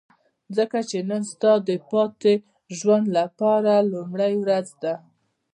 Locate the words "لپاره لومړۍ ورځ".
3.17-4.67